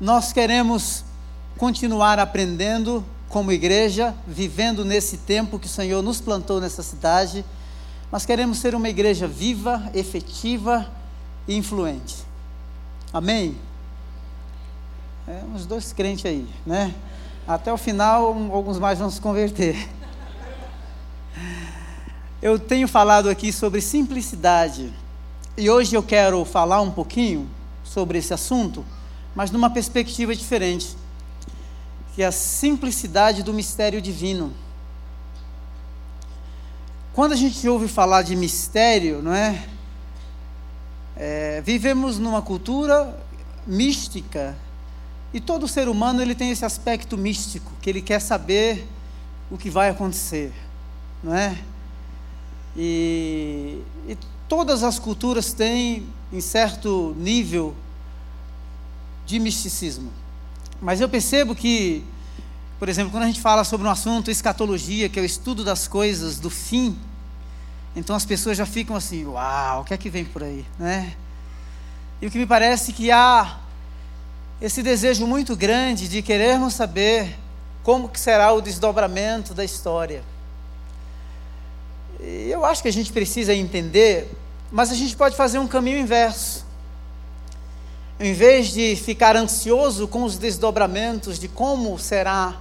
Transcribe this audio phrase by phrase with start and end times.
[0.00, 1.04] nós queremos
[1.56, 7.44] continuar aprendendo como igreja, vivendo nesse tempo que o Senhor nos plantou nessa cidade,
[8.10, 10.86] mas queremos ser uma igreja viva, efetiva
[11.48, 12.16] e influente.
[13.12, 13.56] Amém?
[15.26, 16.94] É, uns dois crentes aí, né?
[17.48, 19.88] Até o final, alguns mais vão se converter.
[22.40, 24.92] Eu tenho falado aqui sobre simplicidade.
[25.56, 27.48] E hoje eu quero falar um pouquinho
[27.82, 28.84] sobre esse assunto,
[29.36, 30.96] mas numa perspectiva diferente,
[32.14, 34.50] que é a simplicidade do mistério divino.
[37.12, 39.62] Quando a gente ouve falar de mistério, não é?
[41.14, 43.14] é vivemos numa cultura
[43.66, 44.56] mística
[45.34, 48.88] e todo ser humano ele tem esse aspecto místico, que ele quer saber
[49.50, 50.50] o que vai acontecer,
[51.22, 51.58] não é?
[52.74, 54.16] E, e
[54.48, 57.74] todas as culturas têm, em certo nível,
[59.26, 60.10] de misticismo.
[60.80, 62.04] Mas eu percebo que,
[62.78, 65.88] por exemplo, quando a gente fala sobre um assunto escatologia, que é o estudo das
[65.88, 66.96] coisas do fim,
[67.94, 71.14] então as pessoas já ficam assim, uau, o que é que vem por aí, né?
[72.20, 73.58] E o que me parece que há
[74.60, 77.36] esse desejo muito grande de querermos saber
[77.82, 80.22] como que será o desdobramento da história.
[82.20, 84.30] E eu acho que a gente precisa entender,
[84.70, 86.65] mas a gente pode fazer um caminho inverso.
[88.18, 92.56] Em vez de ficar ansioso com os desdobramentos de como será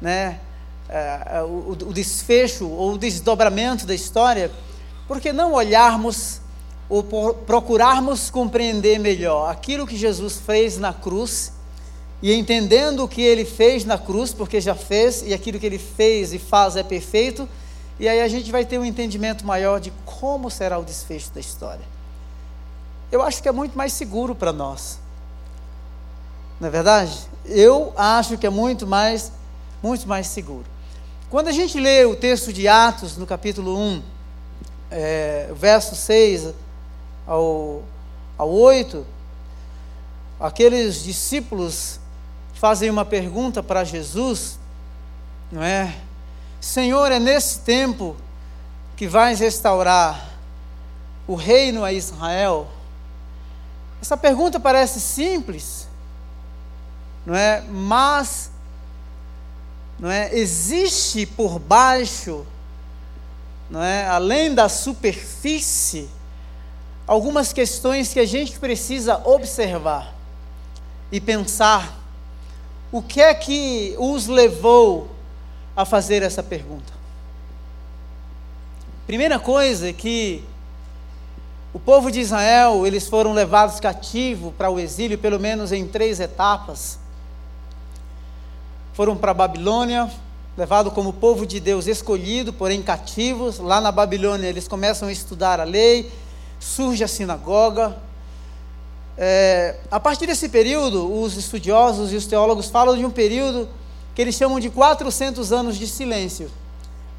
[0.00, 0.40] né,
[0.88, 4.50] uh, o, o desfecho ou o desdobramento da história,
[5.06, 6.40] por que não olharmos
[6.88, 11.52] ou procurarmos compreender melhor aquilo que Jesus fez na cruz
[12.22, 15.78] e entendendo o que ele fez na cruz, porque já fez e aquilo que ele
[15.78, 17.46] fez e faz é perfeito,
[18.00, 21.40] e aí a gente vai ter um entendimento maior de como será o desfecho da
[21.40, 21.97] história.
[23.10, 24.98] Eu acho que é muito mais seguro para nós.
[26.60, 27.18] Não é verdade?
[27.46, 29.32] Eu acho que é muito mais,
[29.82, 30.66] muito mais seguro.
[31.30, 34.02] Quando a gente lê o texto de Atos, no capítulo 1,
[34.90, 36.54] é, verso 6
[37.26, 37.82] ao,
[38.36, 39.06] ao 8,
[40.40, 42.00] aqueles discípulos
[42.54, 44.58] fazem uma pergunta para Jesus,
[45.50, 45.94] não é?
[46.60, 48.16] Senhor, é nesse tempo
[48.96, 50.28] que vais restaurar
[51.26, 52.68] o reino a Israel?
[54.00, 55.88] Essa pergunta parece simples,
[57.26, 57.62] não é?
[57.68, 58.50] Mas
[59.98, 60.32] não é?
[60.32, 62.46] Existe por baixo,
[63.68, 64.06] não é?
[64.06, 66.08] Além da superfície,
[67.06, 70.14] algumas questões que a gente precisa observar
[71.10, 71.98] e pensar
[72.92, 75.10] o que é que os levou
[75.76, 76.92] a fazer essa pergunta.
[79.06, 80.44] Primeira coisa é que
[81.72, 86.18] o povo de Israel, eles foram levados cativo para o exílio, pelo menos em três
[86.18, 86.98] etapas.
[88.94, 90.10] Foram para a Babilônia,
[90.56, 93.58] levado como povo de Deus escolhido, porém cativos.
[93.58, 96.10] Lá na Babilônia eles começam a estudar a lei,
[96.58, 97.96] surge a sinagoga.
[99.16, 103.68] É, a partir desse período, os estudiosos e os teólogos falam de um período
[104.14, 106.50] que eles chamam de 400 anos de silêncio.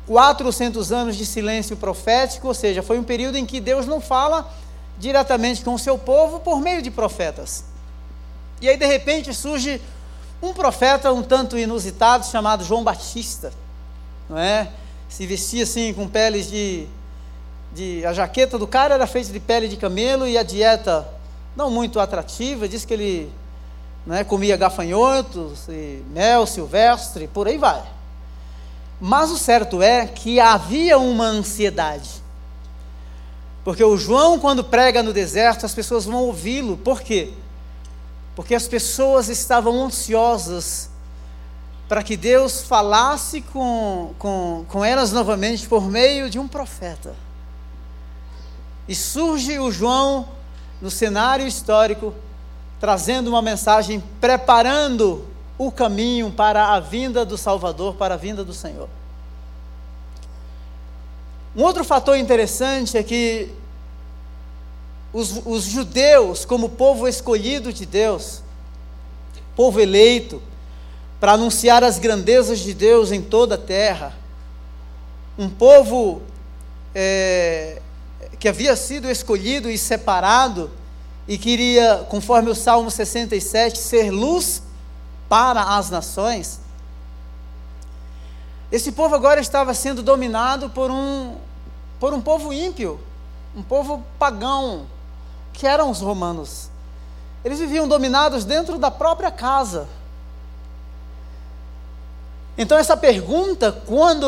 [0.10, 4.52] 400 anos de silêncio profético, ou seja, foi um período em que Deus não fala
[4.98, 7.64] diretamente com o seu povo por meio de profetas.
[8.60, 9.80] E aí, de repente, surge
[10.42, 13.54] um profeta um tanto inusitado chamado João Batista,
[14.28, 14.70] não é?
[15.08, 16.88] Se vestia assim com peles de
[17.72, 21.08] de, a jaqueta do cara era feita de pele de camelo e a dieta
[21.56, 23.32] não muito atrativa, diz que ele
[24.08, 27.99] né, comia gafanhotos, e mel silvestre, por aí vai.
[29.00, 32.10] Mas o certo é que havia uma ansiedade.
[33.64, 36.76] Porque o João, quando prega no deserto, as pessoas vão ouvi-lo.
[36.78, 37.32] Por quê?
[38.36, 40.90] Porque as pessoas estavam ansiosas
[41.88, 47.16] para que Deus falasse com, com, com elas novamente por meio de um profeta.
[48.88, 50.28] E surge o João
[50.82, 52.14] no cenário histórico,
[52.80, 55.26] trazendo uma mensagem, preparando
[55.60, 58.88] o caminho para a vinda do Salvador, para a vinda do Senhor.
[61.54, 63.50] Um outro fator interessante é que
[65.12, 68.42] os, os judeus, como povo escolhido de Deus,
[69.54, 70.42] povo eleito,
[71.20, 74.14] para anunciar as grandezas de Deus em toda a terra,
[75.38, 76.22] um povo
[76.96, 77.82] é,
[78.40, 80.72] que havia sido escolhido e separado
[81.28, 84.69] e queria, conforme o Salmo 67, ser luz
[85.30, 86.60] para as nações.
[88.72, 91.36] Esse povo agora estava sendo dominado por um,
[92.00, 93.00] por um povo ímpio,
[93.56, 94.88] um povo pagão,
[95.54, 96.70] que eram os romanos.
[97.44, 99.88] Eles viviam dominados dentro da própria casa.
[102.58, 104.26] Então, essa pergunta, quando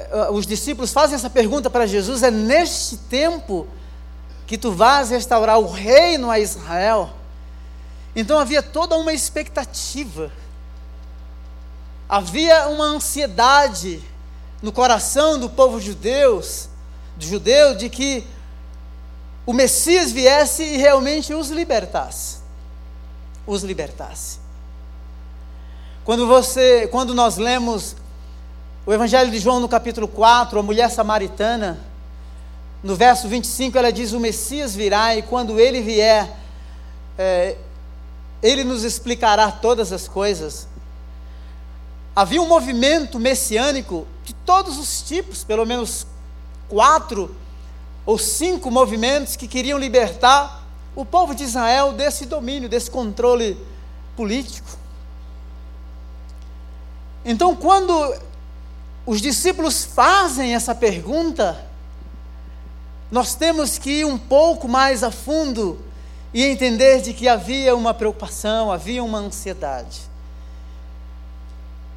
[0.00, 3.66] uh, os discípulos fazem essa pergunta para Jesus, é neste tempo
[4.46, 7.10] que tu vais restaurar o reino a Israel.
[8.18, 10.32] Então havia toda uma expectativa,
[12.08, 14.02] havia uma ansiedade
[14.60, 16.68] no coração do povo judeus,
[17.16, 18.26] do judeu, de que
[19.46, 22.38] o Messias viesse e realmente os libertasse.
[23.46, 24.40] Os libertasse.
[26.04, 27.94] Quando você, quando nós lemos
[28.84, 31.78] o Evangelho de João no capítulo 4, a mulher samaritana,
[32.82, 36.28] no verso 25 ela diz: O Messias virá e quando ele vier,
[37.16, 37.56] é,
[38.42, 40.68] ele nos explicará todas as coisas.
[42.14, 46.06] Havia um movimento messiânico de todos os tipos, pelo menos
[46.68, 47.34] quatro
[48.04, 53.56] ou cinco movimentos que queriam libertar o povo de Israel desse domínio, desse controle
[54.16, 54.68] político.
[57.24, 58.16] Então, quando
[59.06, 61.64] os discípulos fazem essa pergunta,
[63.10, 65.78] nós temos que ir um pouco mais a fundo
[66.32, 70.02] e entender de que havia uma preocupação, havia uma ansiedade,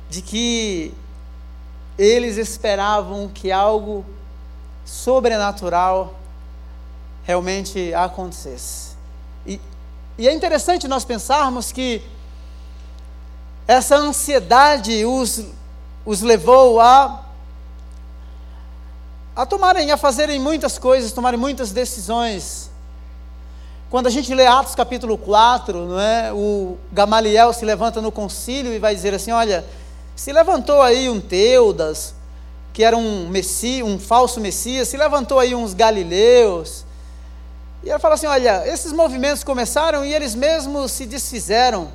[0.09, 0.93] de que
[1.97, 4.05] eles esperavam que algo
[4.85, 6.15] sobrenatural
[7.23, 8.95] realmente acontecesse.
[9.45, 9.59] E,
[10.17, 12.01] e é interessante nós pensarmos que
[13.67, 15.45] essa ansiedade os,
[16.05, 17.23] os levou a,
[19.35, 22.70] a tomarem, a fazerem muitas coisas, tomarem muitas decisões.
[23.91, 26.31] Quando a gente lê Atos capítulo 4, não é?
[26.31, 29.65] o Gamaliel se levanta no concílio e vai dizer assim: olha,
[30.15, 32.15] se levantou aí um Teudas,
[32.71, 36.85] que era um messi, um falso messias, se levantou aí uns galileus.
[37.83, 41.91] E ele fala assim: olha, esses movimentos começaram e eles mesmos se desfizeram.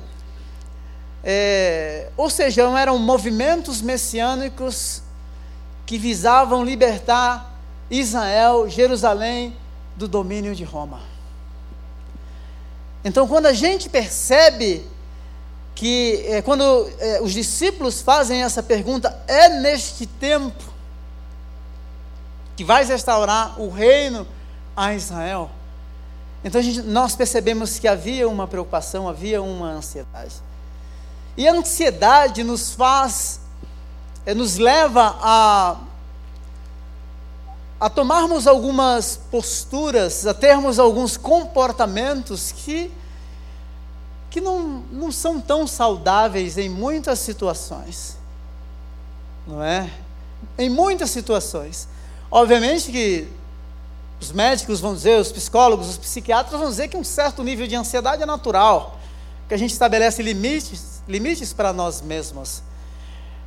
[1.23, 5.01] É, ou seja, eram movimentos messiânicos
[5.83, 7.59] que visavam libertar
[7.89, 9.57] Israel, Jerusalém,
[9.95, 11.16] do domínio de Roma.
[13.03, 14.85] Então, quando a gente percebe
[15.75, 20.63] que, é, quando é, os discípulos fazem essa pergunta, é neste tempo
[22.55, 24.27] que vai restaurar o reino
[24.75, 25.51] a Israel.
[26.43, 30.35] Então, gente, nós percebemos que havia uma preocupação, havia uma ansiedade.
[31.35, 33.39] E a ansiedade nos faz,
[34.25, 35.77] é, nos leva a,
[37.79, 42.91] a tomarmos algumas posturas, a termos alguns comportamentos que,
[44.29, 48.17] que não, não são tão saudáveis em muitas situações.
[49.45, 49.91] Não é?
[50.57, 51.87] Em muitas situações.
[52.31, 53.27] Obviamente que
[54.19, 57.75] os médicos vão dizer, os psicólogos, os psiquiatras vão dizer que um certo nível de
[57.75, 58.99] ansiedade é natural,
[59.47, 62.61] que a gente estabelece limites limites para nós mesmos.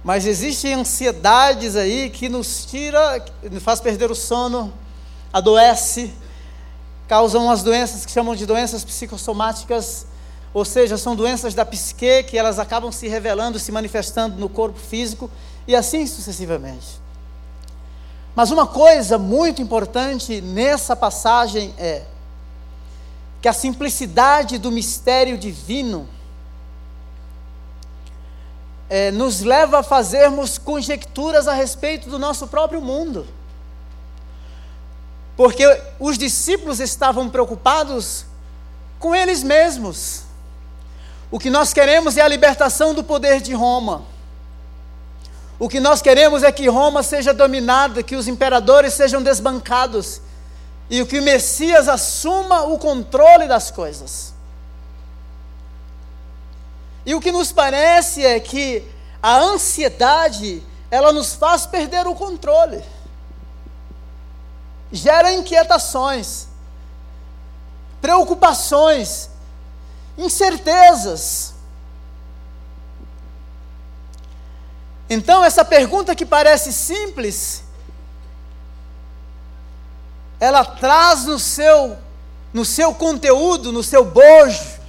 [0.03, 4.73] Mas existem ansiedades aí que nos tira, nos faz perder o sono,
[5.33, 6.13] adoece,
[7.07, 10.07] causam as doenças que chamam de doenças psicossomáticas,
[10.55, 14.79] ou seja, são doenças da psique que elas acabam se revelando, se manifestando no corpo
[14.79, 15.31] físico
[15.67, 17.01] e assim sucessivamente.
[18.35, 22.03] Mas uma coisa muito importante nessa passagem é
[23.43, 26.09] que a simplicidade do mistério divino
[28.91, 33.25] é, nos leva a fazermos conjecturas a respeito do nosso próprio mundo.
[35.37, 35.65] Porque
[36.01, 38.27] os discípulos estavam preocupados
[38.99, 40.25] com eles mesmos.
[41.31, 44.03] O que nós queremos é a libertação do poder de Roma.
[45.57, 50.21] O que nós queremos é que Roma seja dominada, que os imperadores sejam desbancados
[50.91, 54.35] e que o Messias assuma o controle das coisas.
[57.05, 58.85] E o que nos parece é que
[59.23, 62.83] a ansiedade, ela nos faz perder o controle.
[64.93, 66.49] Gera inquietações,
[68.01, 69.31] preocupações,
[70.17, 71.55] incertezas.
[75.09, 77.65] Então, essa pergunta que parece simples,
[80.39, 81.99] ela traz no seu,
[82.53, 84.80] no seu conteúdo, no seu bojo,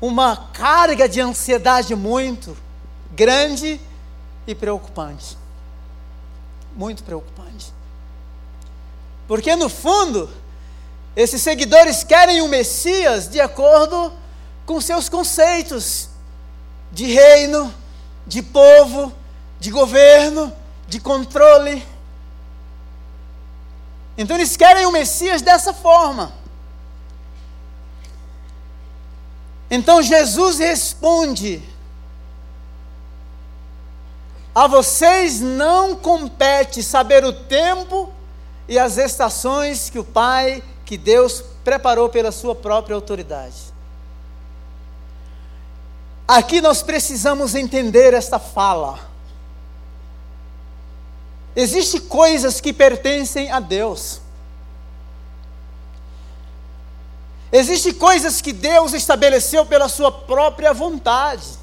[0.00, 2.56] uma carga de ansiedade muito
[3.12, 3.80] grande
[4.46, 5.36] e preocupante.
[6.74, 7.72] Muito preocupante.
[9.28, 10.30] Porque no fundo,
[11.14, 14.12] esses seguidores querem o Messias de acordo
[14.64, 16.08] com seus conceitos
[16.92, 17.72] de reino,
[18.26, 19.12] de povo,
[19.58, 20.52] de governo,
[20.88, 21.86] de controle.
[24.16, 26.39] Então eles querem o Messias dessa forma.
[29.70, 31.62] Então Jesus responde:
[34.54, 38.12] A vocês não compete saber o tempo
[38.68, 43.70] e as estações que o Pai, que Deus preparou pela sua própria autoridade.
[46.26, 49.10] Aqui nós precisamos entender esta fala.
[51.54, 54.20] Existem coisas que pertencem a Deus.
[57.52, 61.58] Existem coisas que Deus estabeleceu pela sua própria vontade.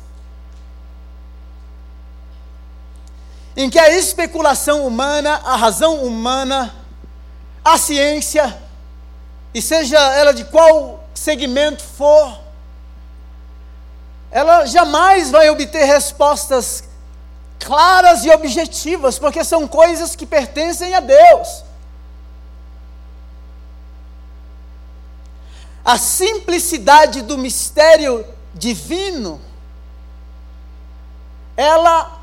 [3.56, 6.75] Em que a especulação humana, a razão humana,
[7.63, 8.56] a ciência,
[9.53, 12.39] e seja ela de qual segmento for,
[14.29, 16.84] ela jamais vai obter respostas
[17.60, 21.63] claras e objetivas, porque são coisas que pertencem a Deus.
[25.88, 29.39] A simplicidade do mistério divino,
[31.56, 32.20] ela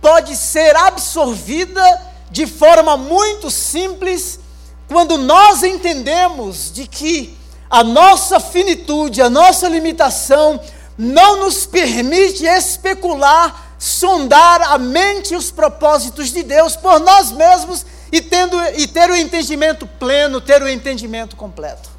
[0.00, 1.82] pode ser absorvida
[2.30, 4.40] de forma muito simples
[4.88, 7.36] quando nós entendemos de que
[7.68, 10.58] a nossa finitude, a nossa limitação
[10.96, 17.84] não nos permite especular, sondar a mente e os propósitos de Deus por nós mesmos
[18.10, 21.94] e, tendo, e ter o entendimento pleno, ter o entendimento completo.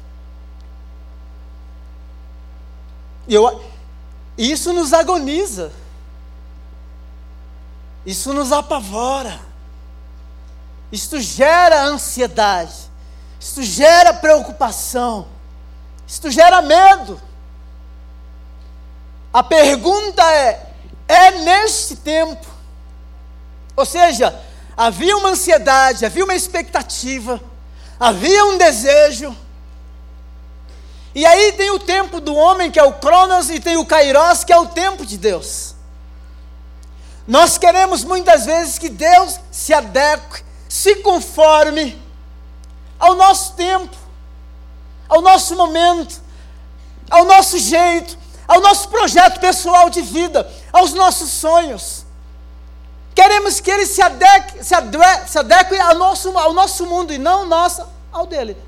[3.17, 3.62] E eu,
[4.36, 5.72] isso nos agoniza.
[8.06, 9.40] Isso nos apavora.
[10.90, 12.88] Isto gera ansiedade.
[13.38, 15.28] Isto gera preocupação.
[16.06, 17.20] Isto gera medo.
[19.32, 20.72] A pergunta é:
[21.06, 22.46] é neste tempo?
[23.76, 24.34] Ou seja,
[24.76, 27.40] havia uma ansiedade, havia uma expectativa,
[28.00, 29.36] havia um desejo
[31.18, 34.44] e aí tem o tempo do homem, que é o Cronos, e tem o Kairos,
[34.44, 35.74] que é o tempo de Deus.
[37.26, 42.00] Nós queremos muitas vezes que Deus se adeque, se conforme
[43.00, 43.96] ao nosso tempo,
[45.08, 46.20] ao nosso momento,
[47.10, 52.06] ao nosso jeito, ao nosso projeto pessoal de vida, aos nossos sonhos.
[53.12, 57.84] Queremos que Ele se adeque, se adeque, ao, nosso, ao nosso mundo e não nosso,
[58.12, 58.67] ao dele.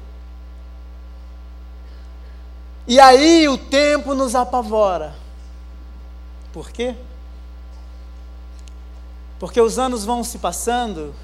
[2.90, 5.14] E aí o tempo nos apavora.
[6.52, 6.96] Por quê?
[9.38, 11.14] Porque os anos vão se passando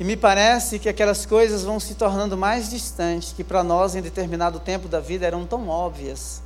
[0.00, 4.00] e me parece que aquelas coisas vão se tornando mais distantes, que para nós em
[4.00, 6.40] determinado tempo da vida eram tão óbvias.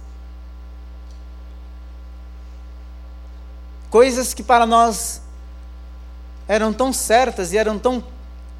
[3.88, 5.22] Coisas que para nós
[6.48, 8.02] eram tão certas e eram tão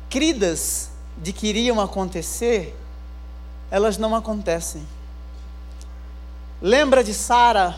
[0.09, 2.77] cridas de que iriam acontecer,
[3.71, 4.87] elas não acontecem.
[6.61, 7.77] Lembra de Sara,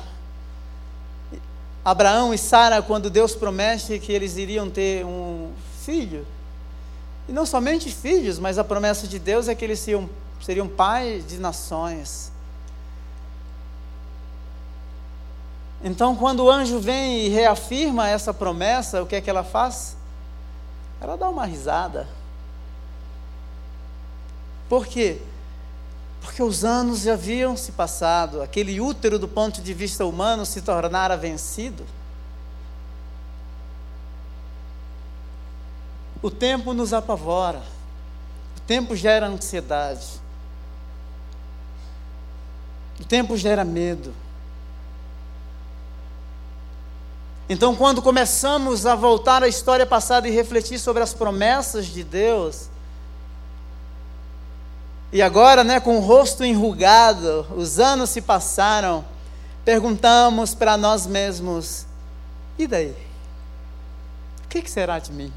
[1.84, 5.52] Abraão e Sara, quando Deus promete que eles iriam ter um
[5.84, 6.26] filho?
[7.28, 10.08] E não somente filhos, mas a promessa de Deus é que eles seriam,
[10.40, 12.32] seriam pais de nações.
[15.84, 19.96] Então, quando o anjo vem e reafirma essa promessa, o que é que ela faz?
[21.00, 22.08] Ela dá uma risada.
[24.68, 25.20] Por quê?
[26.22, 30.62] Porque os anos já haviam se passado, aquele útero, do ponto de vista humano, se
[30.62, 31.84] tornara vencido.
[36.22, 37.60] O tempo nos apavora,
[38.56, 40.06] o tempo gera ansiedade,
[43.00, 44.14] o tempo gera medo.
[47.48, 52.70] Então, quando começamos a voltar à história passada e refletir sobre as promessas de Deus,
[55.12, 59.04] e agora, né, com o rosto enrugado, os anos se passaram,
[59.62, 61.86] perguntamos para nós mesmos:
[62.58, 62.96] e daí?
[64.44, 65.32] O que, que será de mim?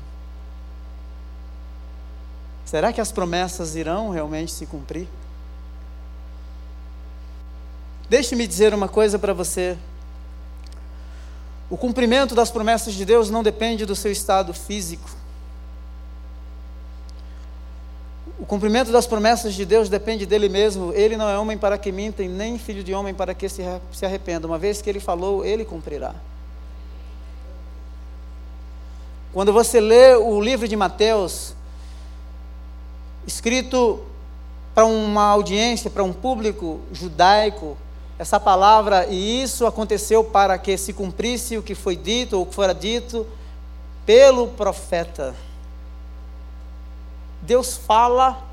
[2.65, 5.07] Será que as promessas irão realmente se cumprir?
[8.09, 9.77] Deixe-me dizer uma coisa para você.
[11.69, 15.09] O cumprimento das promessas de Deus não depende do seu estado físico.
[18.37, 20.91] O cumprimento das promessas de Deus depende dele mesmo.
[20.93, 23.63] Ele não é homem para que minta, e nem filho de homem para que se
[24.03, 24.45] arrependa.
[24.45, 26.13] Uma vez que ele falou, ele cumprirá.
[29.31, 31.53] Quando você lê o livro de Mateus,
[33.25, 34.01] escrito
[34.73, 37.77] para uma audiência, para um público judaico,
[38.19, 42.53] essa palavra, e isso aconteceu para que se cumprisse o que foi dito, ou que
[42.53, 43.25] fora dito
[44.05, 45.33] pelo profeta.
[47.45, 48.43] Deus fala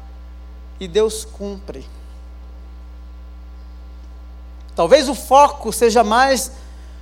[0.79, 1.87] e Deus cumpre.
[4.75, 6.53] Talvez o foco seja mais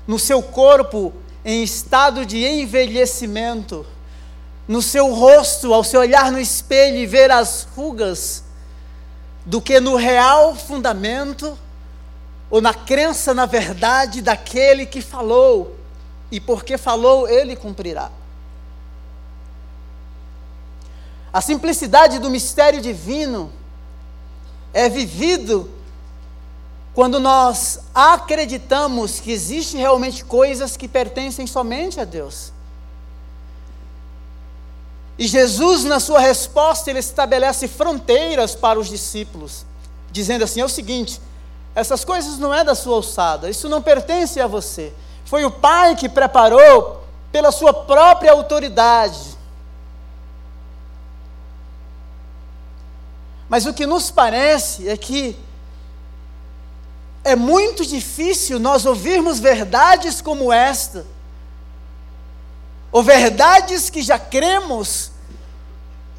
[0.07, 1.13] no seu corpo
[1.45, 3.87] em estado de envelhecimento,
[4.69, 8.45] no seu rosto, ao se olhar no espelho e ver as rugas,
[9.45, 11.59] do que no real fundamento
[12.51, 15.77] ou na crença na verdade daquele que falou,
[16.31, 18.11] e porque falou, ele cumprirá.
[21.33, 23.53] A simplicidade do mistério divino
[24.73, 25.71] é vivido
[26.93, 32.53] quando nós acreditamos que existem realmente coisas que pertencem somente a Deus.
[35.17, 39.65] E Jesus, na sua resposta, ele estabelece fronteiras para os discípulos,
[40.11, 41.21] dizendo assim: é o seguinte,
[41.75, 44.93] essas coisas não é da sua alçada, isso não pertence a você.
[45.25, 49.39] Foi o Pai que preparou pela sua própria autoridade.
[53.50, 55.37] Mas o que nos parece é que
[57.25, 61.04] é muito difícil nós ouvirmos verdades como esta,
[62.92, 65.11] ou verdades que já cremos,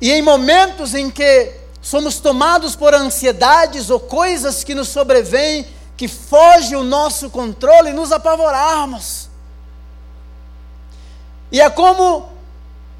[0.01, 6.09] e em momentos em que somos tomados por ansiedades ou coisas que nos sobrevêm, que
[6.09, 9.29] fogem o nosso controle, nos apavorarmos.
[11.49, 12.27] E é como,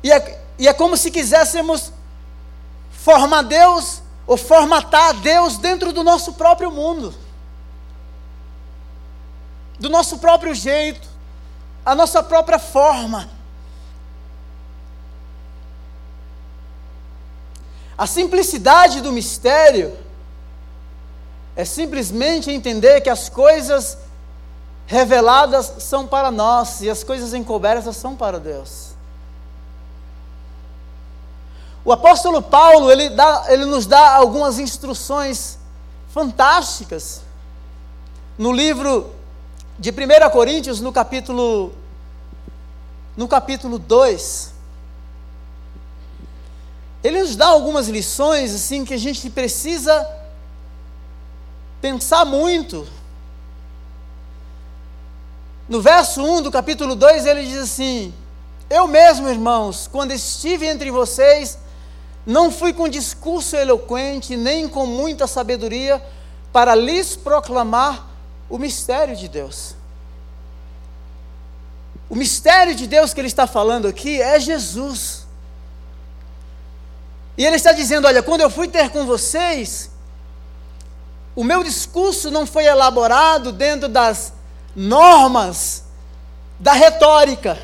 [0.02, 1.92] e é, e é como se quiséssemos
[2.92, 7.14] formar Deus, ou formatar Deus dentro do nosso próprio mundo
[9.82, 11.10] do nosso próprio jeito,
[11.84, 13.28] a nossa própria forma.
[17.98, 19.98] A simplicidade do mistério
[21.56, 23.98] é simplesmente entender que as coisas
[24.86, 28.91] reveladas são para nós e as coisas encobertas são para Deus.
[31.84, 35.58] O apóstolo Paulo, ele, dá, ele nos dá algumas instruções
[36.14, 37.22] fantásticas
[38.38, 39.14] no livro
[39.80, 41.74] de 1 Coríntios, no capítulo,
[43.18, 44.54] no capítulo 2,
[47.04, 50.08] ele nos dá algumas lições assim que a gente precisa
[51.82, 52.88] pensar muito.
[55.68, 58.14] No verso 1 do capítulo 2, ele diz assim:
[58.70, 61.58] Eu mesmo, irmãos, quando estive entre vocês,
[62.26, 66.02] não fui com discurso eloquente, nem com muita sabedoria,
[66.54, 68.08] para lhes proclamar
[68.50, 69.76] o mistério de Deus.
[72.10, 75.26] O mistério de Deus que ele está falando aqui é Jesus.
[77.38, 79.90] E ele está dizendo: Olha, quando eu fui ter com vocês,
[81.36, 84.34] o meu discurso não foi elaborado dentro das
[84.76, 85.86] normas
[86.60, 87.58] da retórica,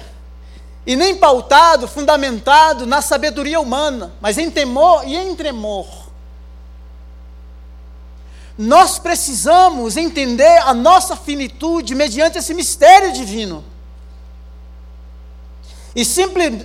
[0.88, 5.86] e nem pautado, fundamentado na sabedoria humana, mas em temor e em tremor.
[8.58, 13.66] Nós precisamos entender a nossa finitude mediante esse mistério divino.
[15.94, 16.04] E,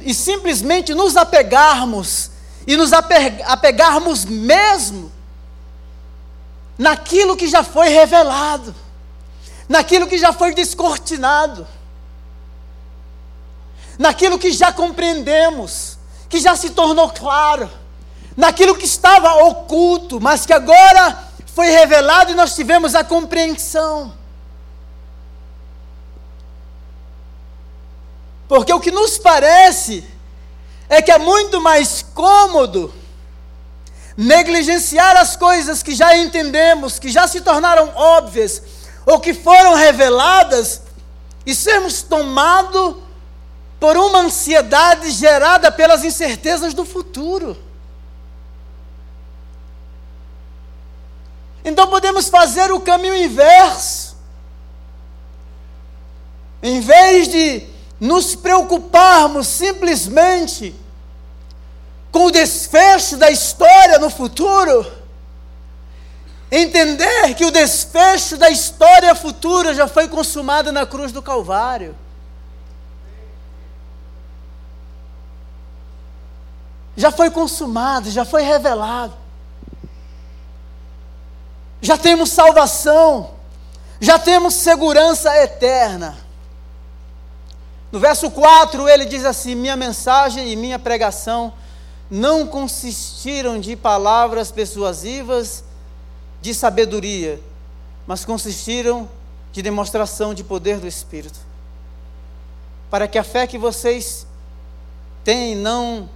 [0.05, 2.31] e simplesmente nos apegarmos,
[2.65, 5.11] e nos apegarmos mesmo
[6.79, 8.73] naquilo que já foi revelado,
[9.69, 11.67] naquilo que já foi descortinado,
[14.03, 15.97] naquilo que já compreendemos,
[16.29, 17.71] que já se tornou claro,
[18.37, 24.13] naquilo que estava oculto, mas que agora foi revelado e nós tivemos a compreensão.
[28.49, 30.05] Porque o que nos parece
[30.89, 32.93] é que é muito mais cômodo
[34.17, 38.63] negligenciar as coisas que já entendemos, que já se tornaram óbvias,
[39.07, 40.83] ou que foram reveladas,
[41.47, 42.97] e sermos tomados
[43.83, 47.59] por uma ansiedade gerada pelas incertezas do futuro.
[51.65, 54.17] Então podemos fazer o caminho inverso.
[56.63, 57.67] Em vez de
[57.99, 60.73] nos preocuparmos simplesmente
[62.13, 64.87] com o desfecho da história no futuro,
[66.53, 71.97] entender que o desfecho da história futura já foi consumado na cruz do Calvário.
[76.97, 79.23] Já foi consumado, já foi revelado
[81.83, 83.33] já temos salvação,
[84.01, 86.17] já temos segurança eterna.
[87.91, 91.53] No verso 4 ele diz assim: Minha mensagem e minha pregação
[92.09, 95.65] não consistiram de palavras persuasivas
[96.41, 97.41] de sabedoria,
[98.07, 99.09] mas consistiram
[99.51, 101.41] de demonstração de poder do Espírito.
[102.89, 104.25] Para que a fé que vocês
[105.25, 106.09] têm não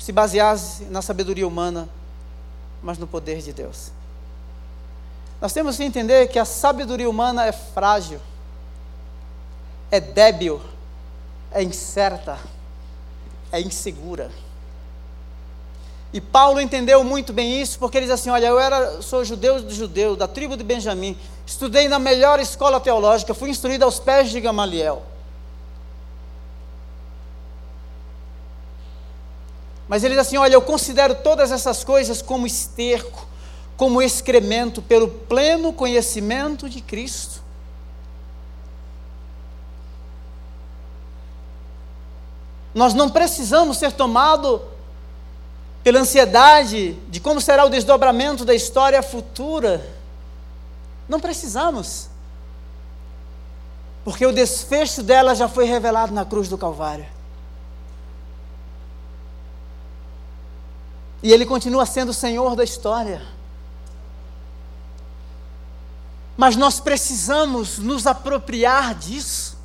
[0.00, 1.86] se baseasse na sabedoria humana,
[2.82, 3.92] mas no poder de Deus.
[5.40, 8.18] Nós temos que entender que a sabedoria humana é frágil,
[9.90, 10.60] é débil,
[11.52, 12.38] é incerta,
[13.52, 14.30] é insegura.
[16.12, 19.60] E Paulo entendeu muito bem isso, porque ele diz assim: Olha, eu era, sou judeu
[19.62, 24.30] de judeu, da tribo de Benjamim, estudei na melhor escola teológica, fui instruído aos pés
[24.30, 25.02] de Gamaliel.
[29.90, 33.26] Mas ele diz assim: Olha, eu considero todas essas coisas como esterco,
[33.76, 37.42] como excremento, pelo pleno conhecimento de Cristo.
[42.72, 44.60] Nós não precisamos ser tomados
[45.82, 49.84] pela ansiedade de como será o desdobramento da história futura.
[51.08, 52.08] Não precisamos.
[54.04, 57.19] Porque o desfecho dela já foi revelado na cruz do Calvário.
[61.22, 63.22] E ele continua sendo o Senhor da história.
[66.36, 69.58] Mas nós precisamos nos apropriar disso.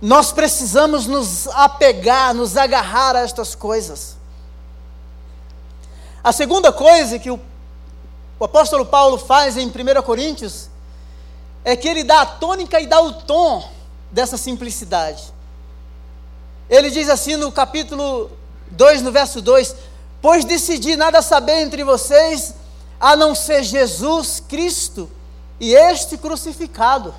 [0.00, 4.16] Nós precisamos nos apegar, nos agarrar a estas coisas.
[6.22, 7.38] A segunda coisa que o,
[8.38, 10.68] o apóstolo Paulo faz em 1 Coríntios
[11.64, 13.70] é que ele dá a tônica e dá o tom
[14.10, 15.32] dessa simplicidade.
[16.68, 18.30] Ele diz assim no capítulo
[18.70, 19.74] 2, no verso 2:
[20.20, 22.54] Pois decidi nada saber entre vocês
[23.00, 25.10] a não ser Jesus Cristo
[25.60, 27.14] e este crucificado.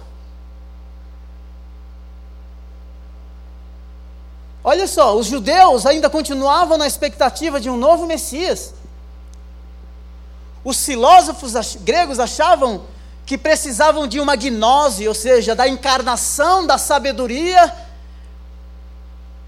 [4.63, 8.73] Olha só, os judeus ainda continuavam na expectativa de um novo Messias.
[10.63, 12.84] Os filósofos gregos achavam
[13.27, 17.71] que precisavam de uma gnose, ou seja, da encarnação da sabedoria,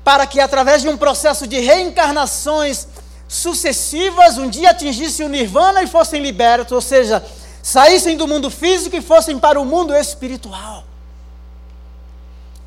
[0.07, 2.87] para que através de um processo de reencarnações
[3.27, 7.21] sucessivas, um dia atingissem o nirvana e fossem libertos, ou seja,
[7.61, 10.85] saíssem do mundo físico e fossem para o mundo espiritual.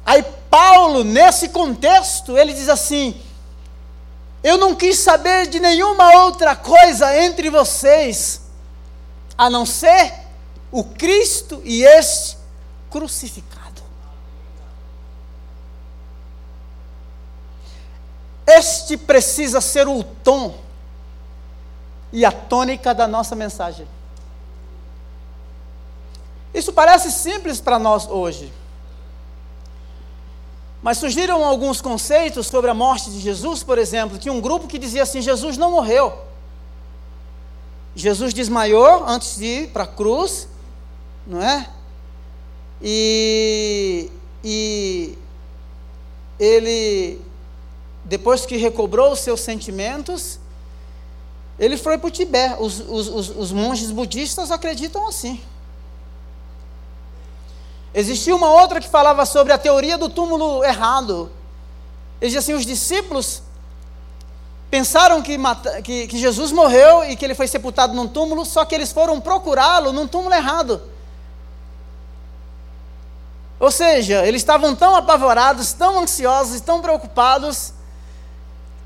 [0.05, 3.19] Aí Paulo, nesse contexto, ele diz assim:
[4.45, 8.43] Eu não quis saber de nenhuma outra coisa entre vocês,
[9.39, 10.13] a não ser
[10.71, 12.37] o Cristo e este
[12.91, 13.60] crucificado.
[18.57, 20.55] Este precisa ser o tom
[22.13, 23.87] e a tônica da nossa mensagem.
[26.53, 28.53] Isso parece simples para nós hoje.
[30.83, 34.19] Mas surgiram alguns conceitos sobre a morte de Jesus, por exemplo.
[34.19, 36.13] Tinha um grupo que dizia assim: Jesus não morreu.
[37.95, 40.49] Jesus desmaiou antes de ir para a cruz,
[41.27, 41.69] não é?
[42.83, 44.11] E,
[44.43, 45.19] e
[46.39, 47.21] ele,
[48.05, 50.39] depois que recobrou os seus sentimentos,
[51.59, 52.57] ele foi para o Tibete.
[52.59, 55.41] Os, os, os, os monges budistas acreditam assim.
[57.93, 61.31] Existia uma outra que falava sobre a teoria do túmulo errado.
[62.21, 63.43] Ele assim: os discípulos
[64.71, 65.37] pensaram que,
[65.83, 69.21] que, que, Jesus morreu e que ele foi sepultado num túmulo, só que eles foram
[69.21, 70.81] procurá-lo num túmulo errado.
[73.59, 77.75] Ou seja, eles estavam tão apavorados, tão ansiosos, tão preocupados,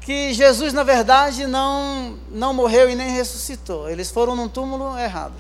[0.05, 3.89] que Jesus, na verdade, não, não morreu e nem ressuscitou.
[3.89, 5.33] Eles foram num túmulo errado.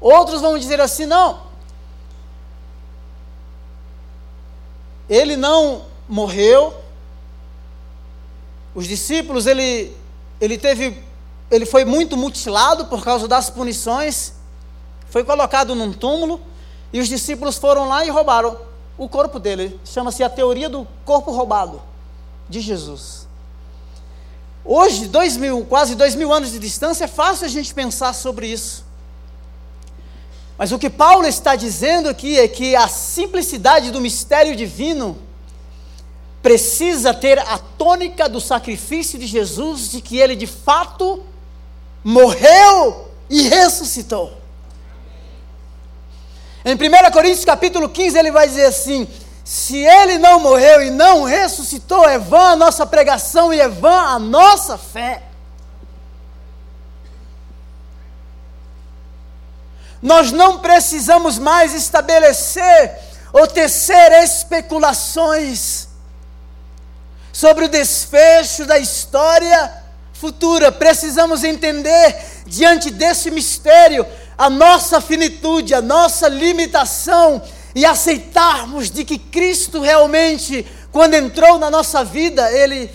[0.00, 1.42] Outros vão dizer assim: não,
[5.10, 6.74] ele não morreu.
[8.74, 9.94] Os discípulos, ele,
[10.40, 11.02] ele teve,
[11.50, 14.32] ele foi muito mutilado por causa das punições,
[15.10, 16.40] foi colocado num túmulo
[16.92, 18.58] e os discípulos foram lá e roubaram
[18.98, 19.78] o corpo dele.
[19.84, 21.82] Chama-se a teoria do corpo roubado
[22.48, 23.26] de Jesus.
[24.64, 28.48] Hoje, dois mil, quase dois mil anos de distância, é fácil a gente pensar sobre
[28.48, 28.84] isso.
[30.58, 35.18] Mas o que Paulo está dizendo aqui é que a simplicidade do mistério divino
[36.42, 41.22] precisa ter a tônica do sacrifício de Jesus, de que ele de fato
[42.02, 44.32] morreu e ressuscitou.
[46.66, 49.06] Em 1 Coríntios capítulo 15 ele vai dizer assim:
[49.44, 53.96] se ele não morreu e não ressuscitou, é vã a nossa pregação e é vã
[53.96, 55.22] a nossa fé.
[60.02, 62.98] Nós não precisamos mais estabelecer
[63.32, 65.86] ou tecer especulações
[67.32, 69.72] sobre o desfecho da história
[70.12, 70.72] futura.
[70.72, 74.04] Precisamos entender, diante desse mistério,
[74.36, 77.42] a nossa finitude, a nossa limitação
[77.74, 82.90] e aceitarmos de que Cristo realmente, quando entrou na nossa vida, ele,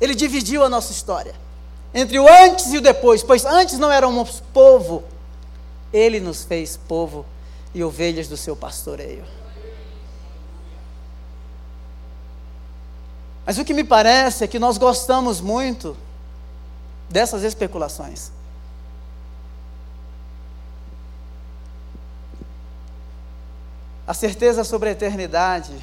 [0.00, 1.46] ele dividiu a nossa história
[1.96, 5.02] entre o antes e o depois, pois antes não éramos povo,
[5.90, 7.24] ele nos fez povo
[7.74, 9.24] e ovelhas do seu pastoreio.
[13.46, 15.96] Mas o que me parece é que nós gostamos muito
[17.08, 18.30] dessas especulações.
[24.06, 25.74] A certeza sobre a eternidade,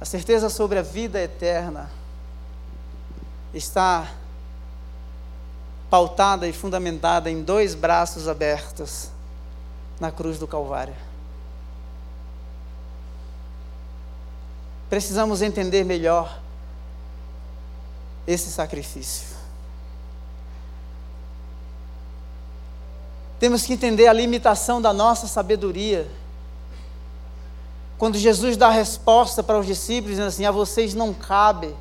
[0.00, 1.90] a certeza sobre a vida eterna,
[3.54, 4.10] está
[5.88, 9.10] pautada e fundamentada em dois braços abertos
[10.00, 10.94] na cruz do Calvário.
[14.90, 16.38] Precisamos entender melhor
[18.26, 19.28] esse sacrifício.
[23.38, 26.08] Temos que entender a limitação da nossa sabedoria.
[28.02, 31.72] Quando Jesus dá a resposta para os discípulos, dizendo assim: A vocês não cabe.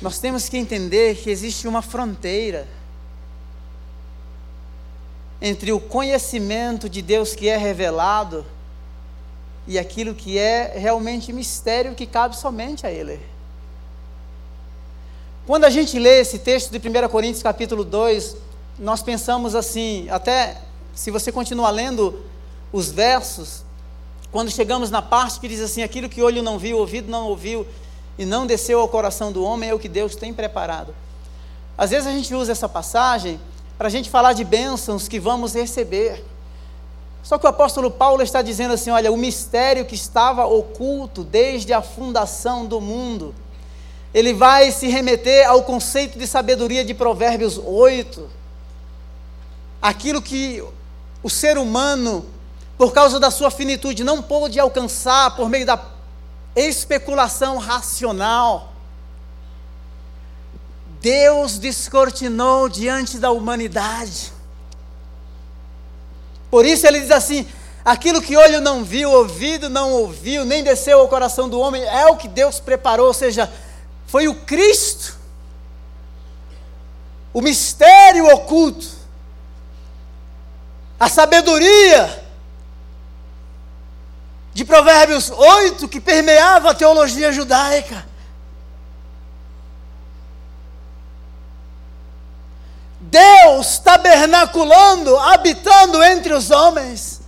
[0.00, 2.66] Nós temos que entender que existe uma fronteira
[5.42, 8.46] entre o conhecimento de Deus que é revelado
[9.66, 13.20] e aquilo que é realmente mistério que cabe somente a Ele.
[15.46, 18.38] Quando a gente lê esse texto de 1 Coríntios capítulo 2,
[18.78, 20.62] nós pensamos assim, até
[20.94, 22.24] se você continuar lendo
[22.72, 23.70] os versos,
[24.32, 27.66] quando chegamos na parte que diz assim: aquilo que olho não viu, ouvido não ouviu,
[28.18, 30.94] e não desceu ao coração do homem, é o que Deus tem preparado.
[31.76, 33.38] Às vezes a gente usa essa passagem
[33.76, 36.24] para a gente falar de bênçãos que vamos receber.
[37.22, 41.72] Só que o apóstolo Paulo está dizendo assim: olha, o mistério que estava oculto desde
[41.72, 43.34] a fundação do mundo,
[44.14, 48.28] ele vai se remeter ao conceito de sabedoria de Provérbios 8,
[49.80, 50.62] aquilo que
[51.22, 52.26] o ser humano,
[52.76, 55.80] por causa da sua finitude, não pôde alcançar por meio da
[56.56, 58.72] especulação racional.
[61.00, 64.32] Deus descortinou diante da humanidade.
[66.50, 67.46] Por isso ele diz assim:
[67.84, 72.06] aquilo que olho não viu, ouvido não ouviu, nem desceu ao coração do homem, é
[72.06, 73.52] o que Deus preparou, ou seja,
[74.06, 75.18] foi o Cristo,
[77.32, 78.86] o mistério oculto,
[81.00, 82.21] a sabedoria
[84.54, 88.06] de Provérbios 8 que permeava a teologia judaica.
[93.00, 97.20] Deus tabernaculando, habitando entre os homens.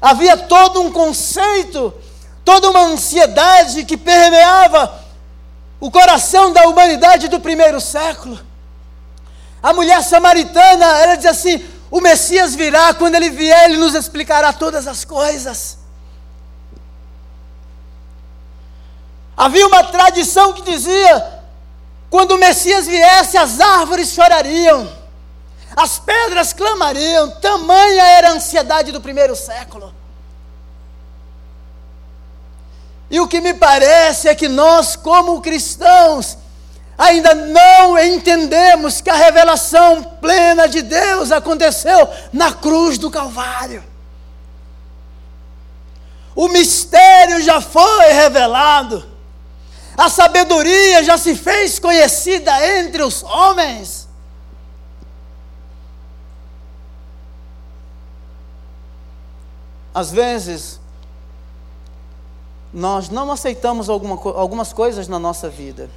[0.00, 1.92] Havia todo um conceito,
[2.44, 4.98] toda uma ansiedade que permeava
[5.78, 8.49] o coração da humanidade do primeiro século.
[9.62, 14.52] A mulher samaritana, ela diz assim: o Messias virá, quando ele vier, ele nos explicará
[14.52, 15.78] todas as coisas.
[19.36, 21.40] Havia uma tradição que dizia:
[22.08, 24.90] quando o Messias viesse, as árvores chorariam,
[25.76, 29.94] as pedras clamariam, tamanha era a ansiedade do primeiro século.
[33.10, 36.38] E o que me parece é que nós, como cristãos,
[37.00, 43.82] ainda não entendemos que a revelação plena de Deus aconteceu na cruz do Calvário.
[46.36, 49.08] O mistério já foi revelado.
[49.96, 54.06] A sabedoria já se fez conhecida entre os homens.
[59.94, 60.78] Às vezes,
[62.72, 65.88] nós não aceitamos alguma, algumas coisas na nossa vida.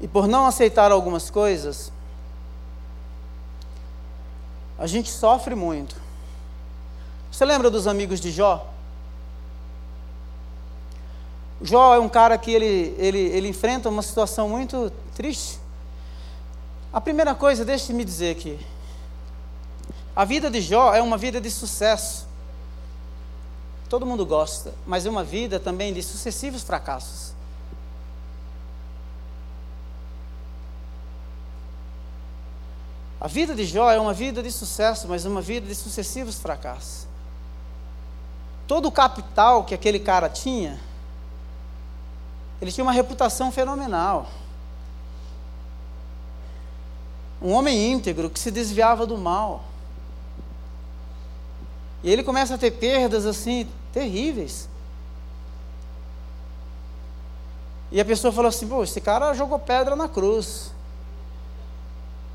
[0.00, 1.92] E por não aceitar algumas coisas,
[4.78, 5.96] a gente sofre muito.
[7.32, 8.66] Você lembra dos amigos de Jó?
[11.60, 15.58] Jó é um cara que ele, ele, ele enfrenta uma situação muito triste.
[16.92, 18.58] A primeira coisa, deixe-me dizer aqui.
[20.14, 22.26] A vida de Jó é uma vida de sucesso.
[23.88, 27.32] Todo mundo gosta, mas é uma vida também de sucessivos fracassos.
[33.20, 37.06] A vida de Jó é uma vida de sucesso, mas uma vida de sucessivos fracassos.
[38.66, 40.78] Todo o capital que aquele cara tinha,
[42.60, 44.28] ele tinha uma reputação fenomenal.
[47.40, 49.64] Um homem íntegro que se desviava do mal.
[52.02, 54.68] E ele começa a ter perdas assim terríveis.
[57.90, 60.72] E a pessoa falou assim: pô, esse cara jogou pedra na cruz.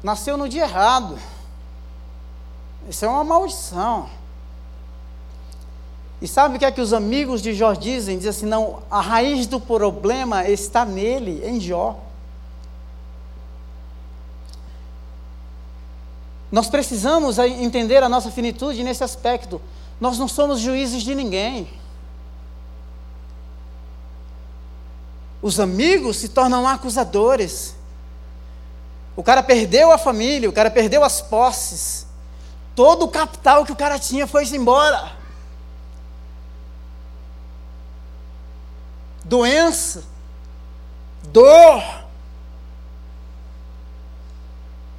[0.04, 1.18] Nasceu no dia errado.
[2.90, 4.10] Isso é uma maldição.
[6.22, 8.18] E sabe o que é que os amigos de Jó dizem?
[8.18, 12.00] Dizem assim: não, a raiz do problema está nele, em Jó.
[16.52, 19.60] Nós precisamos entender a nossa finitude nesse aspecto.
[20.00, 21.68] Nós não somos juízes de ninguém.
[25.42, 27.76] Os amigos se tornam acusadores.
[29.16, 32.08] O cara perdeu a família, o cara perdeu as posses.
[32.76, 35.24] Todo o capital que o cara tinha foi-se embora.
[39.24, 40.04] doença,
[41.24, 41.84] dor.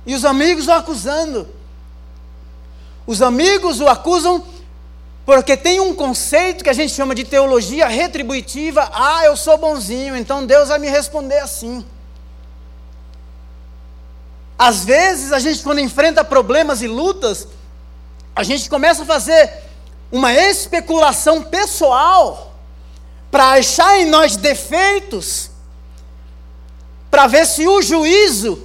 [0.07, 1.49] E os amigos o acusando.
[3.07, 4.45] Os amigos o acusam
[5.25, 8.91] porque tem um conceito que a gente chama de teologia retributiva.
[8.93, 11.85] Ah, eu sou bonzinho, então Deus vai me responder assim.
[14.59, 17.49] Às vezes, a gente, quando enfrenta problemas e lutas,
[18.35, 19.51] a gente começa a fazer
[20.11, 22.53] uma especulação pessoal
[23.31, 25.51] para achar em nós defeitos,
[27.11, 28.63] para ver se o juízo,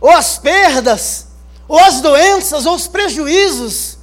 [0.00, 1.26] ou as perdas,
[1.68, 3.98] ou as doenças, ou os prejuízos,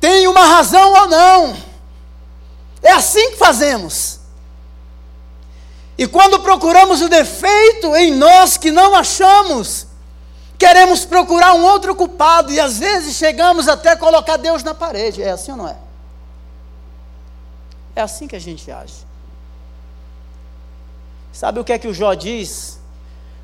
[0.00, 1.56] tem uma razão ou não.
[2.82, 4.20] É assim que fazemos.
[5.96, 9.87] E quando procuramos o defeito em nós que não achamos,
[10.58, 15.22] queremos procurar um outro culpado e às vezes chegamos até colocar Deus na parede.
[15.22, 15.76] É assim ou não é?
[17.94, 19.06] É assim que a gente age.
[21.32, 22.80] Sabe o que é que o Jó diz?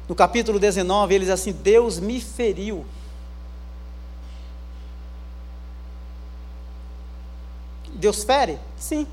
[0.09, 2.85] No capítulo 19, ele diz assim: Deus me feriu.
[7.95, 8.59] Deus fere?
[8.77, 9.07] Sim.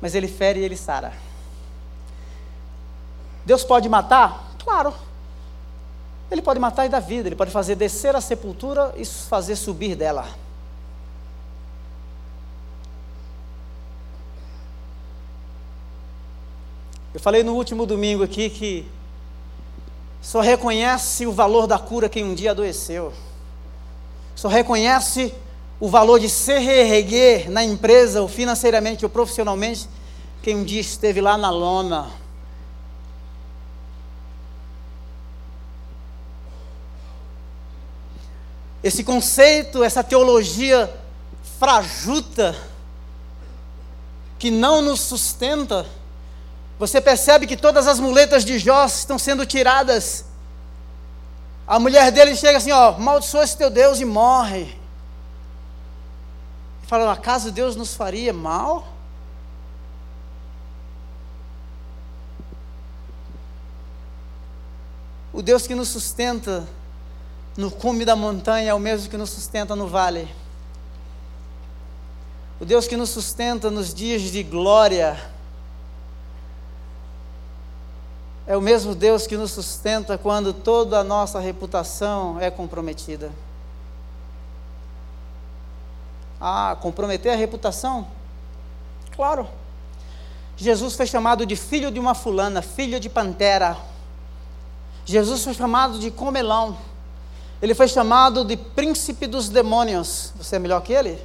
[0.00, 1.12] Mas ele fere e ele sara.
[3.44, 4.52] Deus pode matar?
[4.62, 4.94] Claro.
[6.30, 9.96] Ele pode matar e dar vida, ele pode fazer descer a sepultura e fazer subir
[9.96, 10.28] dela.
[17.12, 18.86] Eu falei no último domingo aqui que
[20.22, 23.12] só reconhece o valor da cura quem um dia adoeceu.
[24.36, 25.34] Só reconhece
[25.80, 29.88] o valor de se reerguer na empresa, ou financeiramente ou profissionalmente,
[30.42, 32.10] quem um dia esteve lá na lona.
[38.90, 40.92] Esse conceito, essa teologia
[41.60, 42.56] frajuta,
[44.36, 45.86] que não nos sustenta,
[46.76, 50.24] você percebe que todas as muletas de Jó estão sendo tiradas.
[51.68, 54.76] A mulher dele chega assim, ó, maldiçoa esse teu Deus e morre.
[56.88, 58.88] Fala, acaso Deus nos faria mal?
[65.32, 66.66] O Deus que nos sustenta
[67.60, 70.26] no cume da montanha é o mesmo que nos sustenta no vale.
[72.58, 75.20] O Deus que nos sustenta nos dias de glória
[78.46, 83.30] é o mesmo Deus que nos sustenta quando toda a nossa reputação é comprometida.
[86.40, 88.06] Ah, comprometer a reputação?
[89.14, 89.46] Claro.
[90.56, 93.76] Jesus foi chamado de filho de uma fulana, filho de pantera.
[95.04, 96.88] Jesus foi chamado de comelão.
[97.62, 100.32] Ele foi chamado de príncipe dos demônios.
[100.36, 101.22] Você é melhor que ele?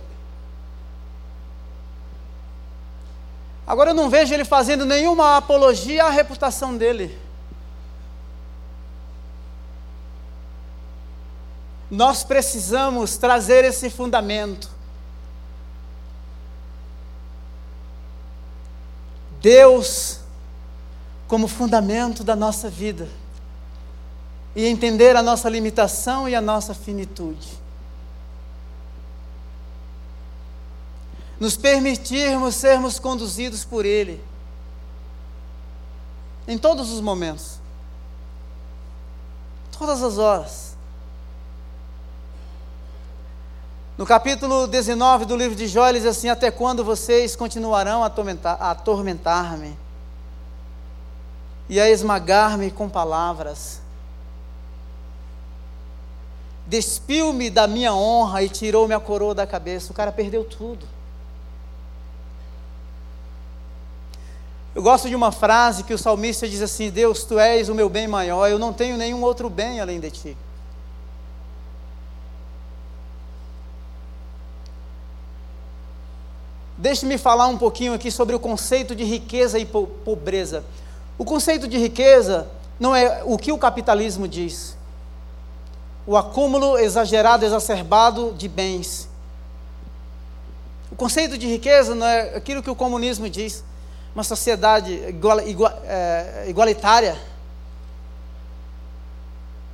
[3.65, 7.17] Agora eu não vejo ele fazendo nenhuma apologia à reputação dele.
[11.89, 14.69] Nós precisamos trazer esse fundamento.
[19.39, 20.19] Deus
[21.27, 23.07] como fundamento da nossa vida.
[24.55, 27.65] E entender a nossa limitação e a nossa finitude.
[31.39, 34.23] nos permitirmos sermos conduzidos por Ele,
[36.47, 37.59] em todos os momentos,
[39.77, 40.75] todas as horas.
[43.97, 48.71] No capítulo 19 do livro de Jó, ele diz assim: Até quando vocês continuarão a
[48.71, 49.77] atormentar-me
[51.69, 53.84] e a esmagar-me com palavras?
[56.68, 59.91] Despiu-me da minha honra e tirou minha coroa da cabeça.
[59.91, 60.86] O cara perdeu tudo.
[64.74, 67.88] Eu gosto de uma frase que o salmista diz assim: Deus, tu és o meu
[67.88, 70.38] bem maior, eu não tenho nenhum outro bem além de ti.
[76.78, 80.66] Deixe-me falar um pouquinho aqui sobre o conceito de riqueza e pobreza.
[81.18, 82.47] O conceito de riqueza
[82.78, 84.76] não é o que o capitalismo diz.
[86.08, 89.10] O acúmulo exagerado, exacerbado de bens.
[90.91, 93.64] O conceito de riqueza não é aquilo que o comunismo diz,
[94.14, 97.18] uma sociedade igual, igual, é, igualitária.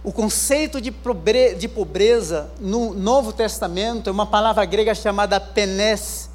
[0.04, 6.28] O conceito de, pobre, de pobreza no Novo Testamento é uma palavra grega chamada penes.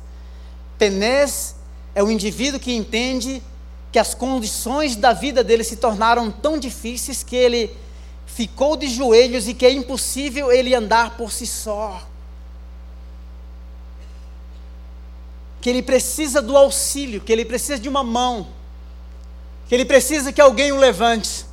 [0.78, 1.56] Penes
[1.94, 3.42] é o indivíduo que entende
[3.90, 7.76] que as condições da vida dele se tornaram tão difíceis que ele
[8.26, 12.02] ficou de joelhos e que é impossível ele andar por si só.
[15.60, 18.48] Que ele precisa do auxílio, que ele precisa de uma mão,
[19.68, 21.46] que ele precisa que alguém o levante.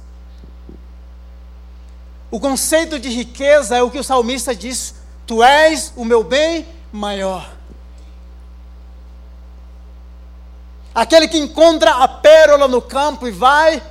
[2.30, 4.96] O conceito de riqueza é o que o salmista diz:
[5.26, 7.50] Tu és o meu bem maior.
[10.94, 13.82] Aquele que encontra a pérola no campo e vai,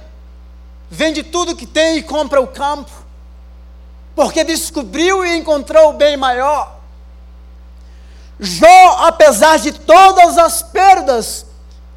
[0.93, 2.93] vende tudo que tem e compra o campo,
[4.15, 6.77] porque descobriu e encontrou o bem maior.
[8.39, 11.47] Jó, apesar de todas as perdas,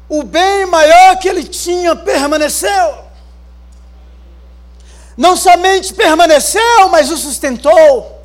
[0.08, 3.06] o bem maior que ele tinha permaneceu
[5.16, 8.22] não somente permaneceu, mas o sustentou.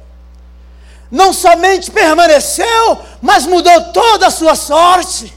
[1.10, 5.34] Não somente permaneceu, mas mudou toda a sua sorte.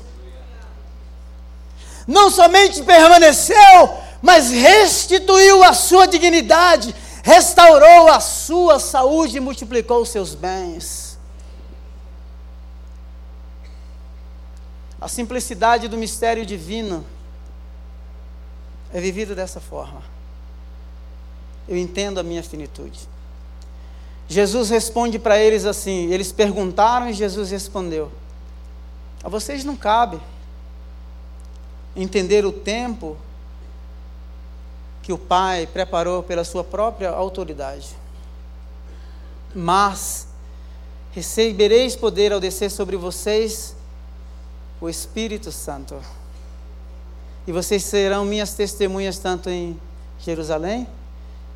[2.07, 10.09] Não somente permaneceu, mas restituiu a sua dignidade, restaurou a sua saúde e multiplicou os
[10.09, 11.19] seus bens.
[15.01, 17.05] A simplicidade do mistério divino
[18.93, 20.15] é vivida dessa forma
[21.69, 23.09] eu entendo a minha finitude.
[24.29, 28.11] Jesus responde para eles assim: eles perguntaram e Jesus respondeu:
[29.23, 30.21] A vocês não cabe
[31.97, 33.17] entender o tempo
[35.05, 37.91] que o Pai preparou pela sua própria autoridade.
[39.55, 40.27] Mas
[41.13, 43.77] recebereis poder ao descer sobre vocês
[44.81, 46.03] o Espírito Santo.
[47.47, 49.79] E vocês serão minhas testemunhas tanto em
[50.19, 50.89] Jerusalém,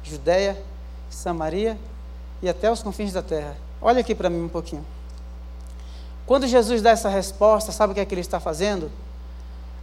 [0.04, 0.62] Judéia,
[1.08, 1.78] Samaria
[2.42, 3.56] e até os confins da terra.
[3.80, 4.84] Olha aqui para mim um pouquinho.
[6.26, 8.92] Quando Jesus dá essa resposta, sabe o que é que ele está fazendo?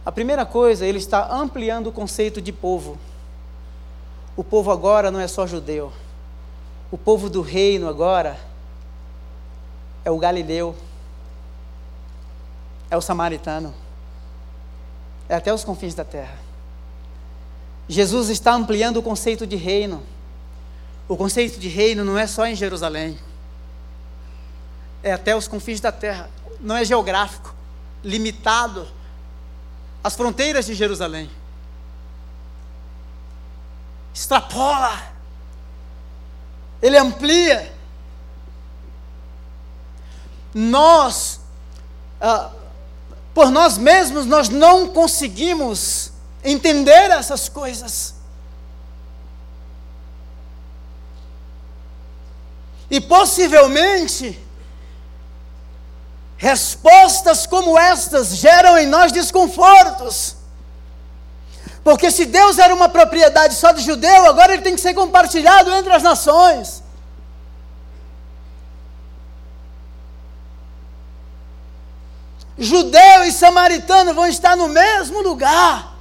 [0.04, 2.96] A primeira coisa, ele está ampliando o conceito de povo.
[4.36, 5.90] O povo agora não é só judeu.
[6.90, 8.38] O povo do reino agora
[10.04, 10.76] é o galileu,
[12.90, 13.74] é o samaritano,
[15.28, 16.38] é até os confins da terra.
[17.88, 20.02] Jesus está ampliando o conceito de reino.
[21.08, 23.18] O conceito de reino não é só em Jerusalém,
[25.02, 26.28] é até os confins da terra,
[26.60, 27.54] não é geográfico,
[28.02, 28.86] limitado
[30.02, 31.30] às fronteiras de Jerusalém.
[34.16, 34.98] Extrapola,
[36.80, 37.70] ele amplia.
[40.54, 41.38] Nós,
[42.18, 42.50] ah,
[43.34, 46.12] por nós mesmos, nós não conseguimos
[46.42, 48.14] entender essas coisas.
[52.90, 54.42] E possivelmente,
[56.38, 60.35] respostas como estas geram em nós desconfortos.
[61.86, 65.72] Porque se Deus era uma propriedade só de judeu, agora ele tem que ser compartilhado
[65.72, 66.82] entre as nações.
[72.58, 75.94] Judeu e samaritano vão estar no mesmo lugar.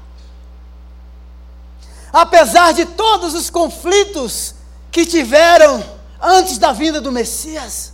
[2.12, 4.56] Apesar de todos os conflitos
[4.92, 5.86] que tiveram
[6.20, 7.94] antes da vinda do Messias.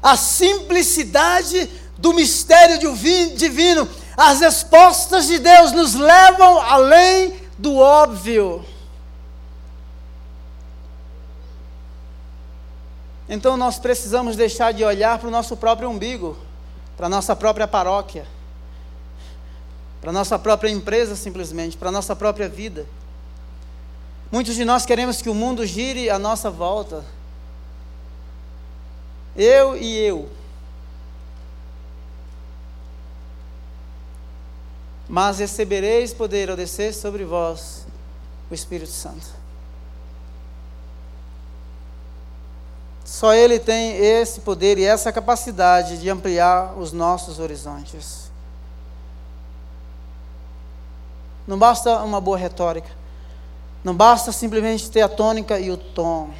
[0.00, 2.78] A simplicidade do mistério
[3.36, 8.64] divino, as respostas de Deus nos levam além do óbvio.
[13.28, 16.36] Então nós precisamos deixar de olhar para o nosso próprio umbigo,
[16.96, 18.26] para a nossa própria paróquia,
[20.00, 22.84] para a nossa própria empresa, simplesmente, para a nossa própria vida.
[24.30, 27.04] Muitos de nós queremos que o mundo gire à nossa volta.
[29.36, 30.41] Eu e eu.
[35.12, 37.86] Mas recebereis poder ao descer sobre vós
[38.50, 39.26] o Espírito Santo.
[43.04, 48.30] Só Ele tem esse poder e essa capacidade de ampliar os nossos horizontes.
[51.46, 52.88] Não basta uma boa retórica.
[53.84, 56.30] Não basta simplesmente ter a tônica e o tom.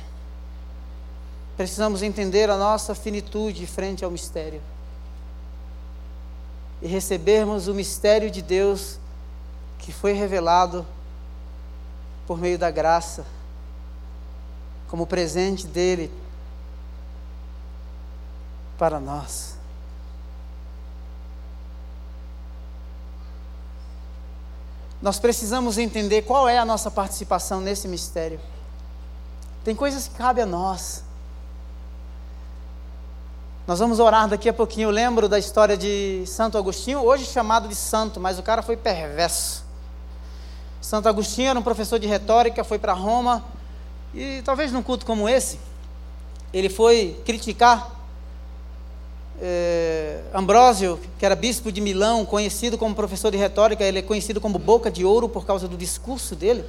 [1.58, 4.62] Precisamos entender a nossa finitude frente ao mistério.
[6.82, 8.98] E recebermos o mistério de Deus
[9.78, 10.84] que foi revelado
[12.26, 13.24] por meio da graça,
[14.88, 16.12] como presente dele
[18.76, 19.56] para nós.
[25.00, 28.40] Nós precisamos entender qual é a nossa participação nesse mistério.
[29.64, 31.02] Tem coisas que cabem a nós.
[33.64, 34.88] Nós vamos orar daqui a pouquinho.
[34.88, 38.76] Eu lembro da história de Santo Agostinho, hoje chamado de santo, mas o cara foi
[38.76, 39.64] perverso.
[40.80, 43.44] Santo Agostinho era um professor de retórica, foi para Roma
[44.12, 45.60] e talvez num culto como esse,
[46.52, 47.88] ele foi criticar
[49.40, 54.40] é, Ambrósio, que era bispo de Milão, conhecido como professor de retórica, ele é conhecido
[54.40, 56.64] como boca de ouro por causa do discurso dele.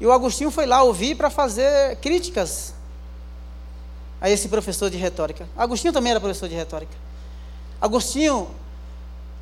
[0.00, 2.75] E o Agostinho foi lá ouvir para fazer críticas
[4.20, 5.48] a esse professor de retórica.
[5.56, 6.92] Agostinho também era professor de retórica.
[7.80, 8.48] Agostinho,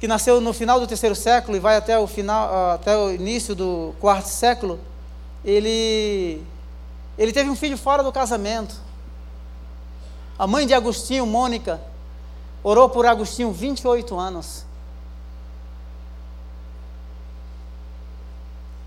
[0.00, 3.54] que nasceu no final do terceiro século e vai até o final, até o início
[3.54, 4.80] do quarto século,
[5.44, 6.42] ele
[7.16, 8.74] ele teve um filho fora do casamento.
[10.36, 11.80] A mãe de Agostinho, Mônica,
[12.62, 14.66] orou por Agostinho 28 anos.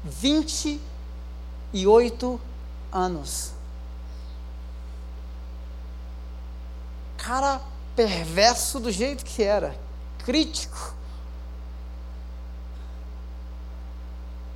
[0.04, 2.40] 28
[2.92, 3.57] anos.
[7.28, 7.60] Cara
[7.94, 9.78] perverso do jeito que era,
[10.20, 10.96] crítico.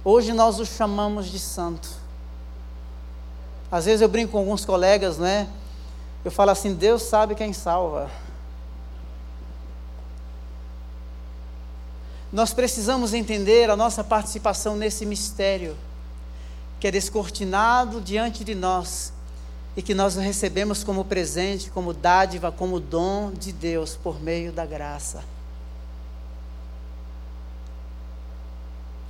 [0.06, 1.90] Hoje nós o chamamos de santo.
[3.70, 5.50] Às vezes eu brinco com alguns colegas, né?
[6.24, 8.10] Eu falo assim: Deus sabe quem salva.
[12.32, 15.76] Nós precisamos entender a nossa participação nesse mistério,
[16.80, 19.12] que é descortinado diante de nós
[19.76, 24.66] e que nós recebemos como presente, como dádiva, como dom de Deus por meio da
[24.66, 25.24] graça.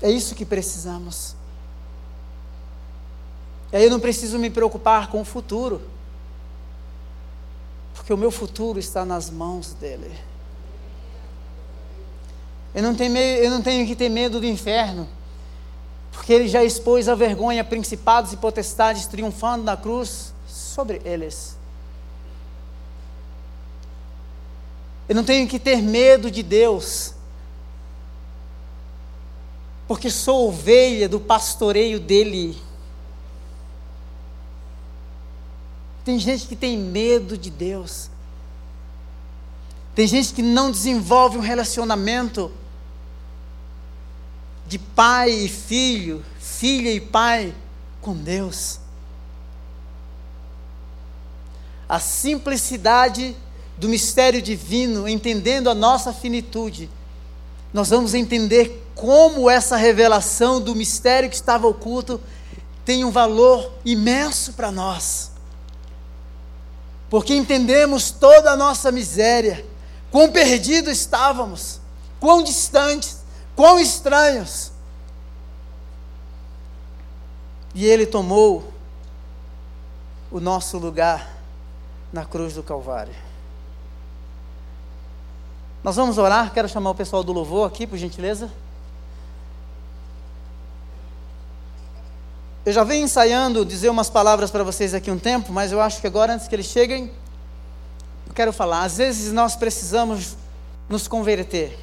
[0.01, 1.35] É isso que precisamos.
[3.71, 5.81] E aí eu não preciso me preocupar com o futuro
[8.01, 10.11] porque o meu futuro está nas mãos dele.
[12.73, 15.07] Eu não, tenho, eu não tenho que ter medo do inferno,
[16.11, 21.57] porque ele já expôs a vergonha, principados e potestades triunfando na cruz sobre eles.
[25.07, 27.13] Eu não tenho que ter medo de Deus,
[29.87, 32.57] porque sou ovelha do pastoreio dele.
[36.03, 38.09] Tem gente que tem medo de Deus.
[39.93, 42.51] Tem gente que não desenvolve um relacionamento
[44.65, 47.53] de pai e filho, filha e pai
[47.99, 48.80] com Deus.
[51.91, 53.35] A simplicidade
[53.75, 56.89] do mistério divino, entendendo a nossa finitude,
[57.73, 62.21] nós vamos entender como essa revelação do mistério que estava oculto
[62.85, 65.31] tem um valor imenso para nós.
[67.09, 69.65] Porque entendemos toda a nossa miséria,
[70.09, 71.81] quão perdidos estávamos,
[72.21, 73.17] quão distantes,
[73.53, 74.71] quão estranhos.
[77.75, 78.71] E Ele tomou
[80.31, 81.40] o nosso lugar
[82.11, 83.13] na cruz do Calvário.
[85.83, 88.51] Nós vamos orar, quero chamar o pessoal do louvor aqui, por gentileza.
[92.63, 95.99] Eu já venho ensaiando dizer umas palavras para vocês aqui um tempo, mas eu acho
[95.99, 97.11] que agora, antes que eles cheguem,
[98.27, 98.83] eu quero falar.
[98.83, 100.37] Às vezes nós precisamos
[100.87, 101.79] nos converter.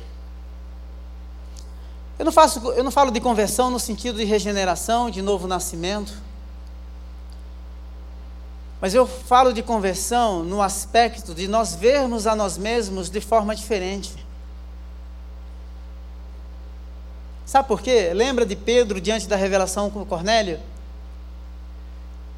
[2.16, 6.12] Eu não, faço, eu não falo de conversão no sentido de regeneração, de novo nascimento.
[8.80, 13.54] Mas eu falo de conversão no aspecto de nós vermos a nós mesmos de forma
[13.54, 14.14] diferente.
[17.44, 18.12] Sabe por quê?
[18.14, 20.60] Lembra de Pedro diante da revelação com Cornélio?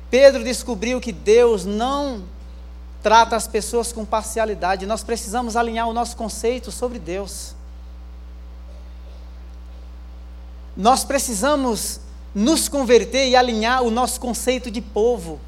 [0.08, 2.24] Pedro descobriu que Deus não
[3.02, 4.86] trata as pessoas com parcialidade.
[4.86, 7.54] Nós precisamos alinhar o nosso conceito sobre Deus.
[10.76, 12.00] Nós precisamos
[12.34, 15.40] nos converter e alinhar o nosso conceito de povo.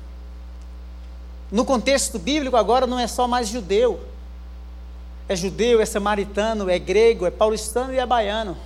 [1.53, 4.01] No contexto bíblico, agora não é só mais judeu.
[5.29, 8.57] É judeu, é samaritano, é grego, é paulistano e é baiano.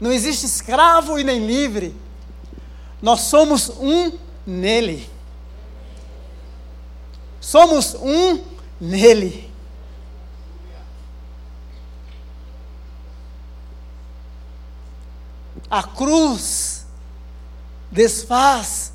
[0.00, 1.94] Não existe escravo e nem livre.
[3.00, 5.08] Nós somos um nele.
[7.40, 8.42] Somos um
[8.80, 9.51] nele.
[15.72, 16.84] A cruz
[17.90, 18.92] desfaz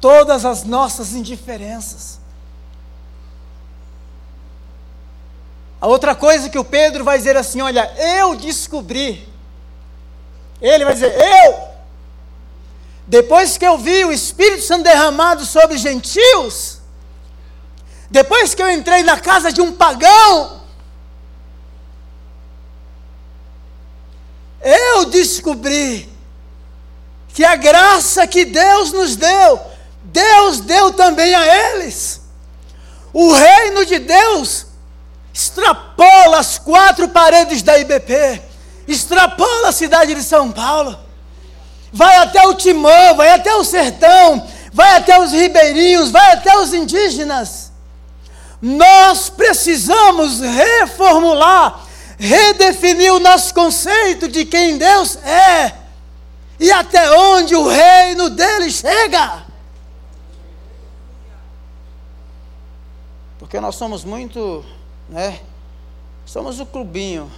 [0.00, 2.18] todas as nossas indiferenças.
[5.78, 9.28] A outra coisa que o Pedro vai dizer assim: olha, eu descobri
[10.62, 11.72] Ele vai dizer: Eu.
[13.06, 16.78] Depois que eu vi o Espírito Santo derramado sobre gentios,
[18.08, 20.61] depois que eu entrei na casa de um pagão,
[24.62, 26.08] eu descobri
[27.34, 29.60] que a graça que Deus nos deu,
[30.04, 32.20] Deus deu também a eles.
[33.12, 34.66] O reino de Deus
[35.32, 38.42] extrapola as quatro paredes da IBP,
[38.86, 40.98] extrapola a cidade de São Paulo,
[41.92, 46.72] vai até o Timão, vai até o sertão, vai até os ribeirinhos, vai até os
[46.72, 47.72] indígenas.
[48.60, 51.81] Nós precisamos reformular,
[52.22, 55.76] redefinir o nosso conceito de quem Deus é
[56.58, 59.44] e até onde o reino dele chega.
[63.40, 64.64] Porque nós somos muito,
[65.08, 65.40] né?
[66.24, 67.28] Somos o clubinho.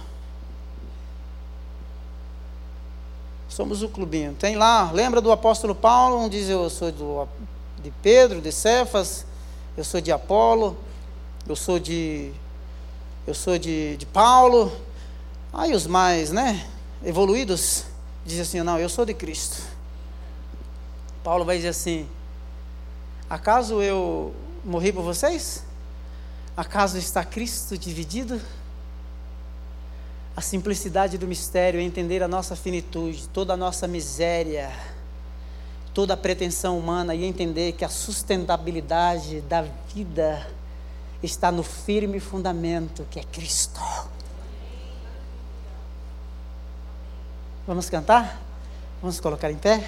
[3.49, 4.35] Somos o clubinho.
[4.35, 7.27] Tem lá, lembra do apóstolo Paulo, onde diz eu sou do,
[7.79, 9.25] de Pedro, de Cefas,
[9.75, 10.77] eu sou de Apolo,
[11.47, 12.31] eu sou de
[13.27, 14.71] eu sou de, de Paulo.
[15.51, 16.67] Aí os mais, né,
[17.03, 17.85] evoluídos
[18.25, 19.61] diz assim: Não, eu sou de Cristo.
[21.23, 22.07] Paulo vai dizer assim:
[23.29, 25.63] Acaso eu morri por vocês?
[26.55, 28.39] Acaso está Cristo dividido?
[30.37, 34.71] A simplicidade do mistério é entender a nossa finitude, toda a nossa miséria,
[35.93, 39.63] toda a pretensão humana e entender que a sustentabilidade da
[39.93, 40.45] vida
[41.25, 43.81] está no firme fundamento que é Cristo.
[47.67, 48.41] Vamos cantar?
[49.01, 49.83] Vamos colocar em pé?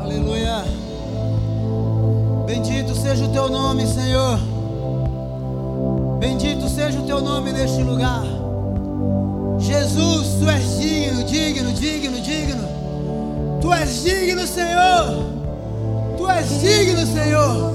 [0.00, 0.64] Aleluia.
[2.46, 4.38] Bendito seja o teu nome, Senhor.
[6.18, 8.43] Bendito seja o teu nome neste lugar.
[9.58, 12.68] Jesus, tu és digno, digno, digno, digno.
[13.60, 15.24] Tu és digno, Senhor.
[16.18, 17.72] Tu és digno, Senhor.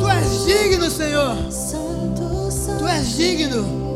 [0.00, 1.36] Tu és digno, Senhor.
[2.78, 3.62] Tu és digno.
[3.62, 3.91] Tu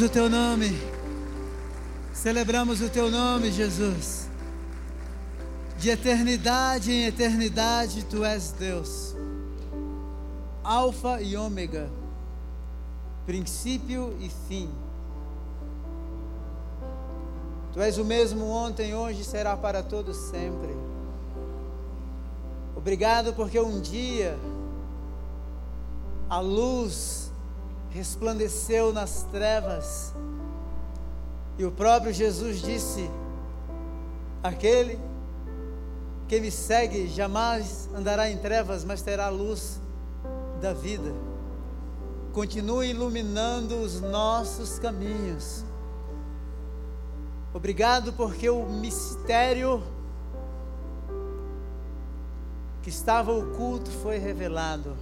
[0.00, 0.80] Celebramos o teu nome.
[2.14, 4.30] Celebramos o teu nome, Jesus.
[5.76, 9.14] De eternidade em eternidade tu és Deus.
[10.64, 11.90] Alfa e Ômega.
[13.26, 14.70] Princípio e fim.
[17.74, 20.74] Tu és o mesmo ontem, hoje será para todos sempre.
[22.74, 24.38] Obrigado porque um dia
[26.30, 27.29] a luz
[27.90, 30.12] resplandeceu nas trevas
[31.60, 33.10] e o próprio Jesus disse:
[34.42, 34.98] Aquele
[36.26, 39.78] que me segue jamais andará em trevas, mas terá a luz
[40.58, 41.12] da vida.
[42.32, 45.62] Continue iluminando os nossos caminhos.
[47.52, 49.82] Obrigado porque o mistério
[52.80, 54.96] que estava oculto foi revelado.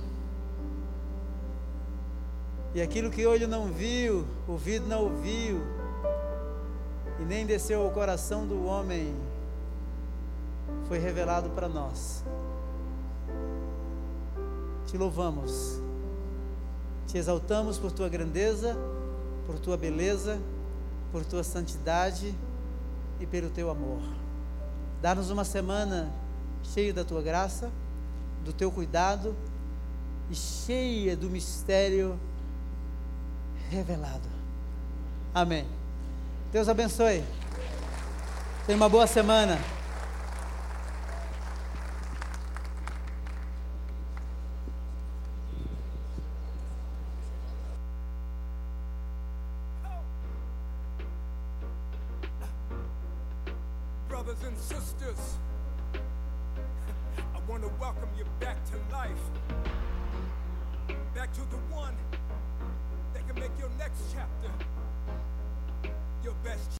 [2.78, 5.60] E aquilo que olho não viu, ouvido não ouviu,
[7.18, 9.12] e nem desceu ao coração do homem,
[10.86, 12.22] foi revelado para nós.
[14.86, 15.80] Te louvamos,
[17.08, 18.76] te exaltamos por tua grandeza,
[19.44, 20.38] por tua beleza,
[21.10, 22.32] por tua santidade
[23.18, 24.02] e pelo teu amor.
[25.02, 26.12] Dá-nos uma semana
[26.62, 27.72] cheia da tua graça,
[28.44, 29.34] do teu cuidado
[30.30, 32.16] e cheia do mistério
[33.70, 34.28] revelado.
[35.34, 35.66] Amém.
[36.52, 37.22] Deus abençoe.
[38.66, 39.58] Tenha uma boa semana.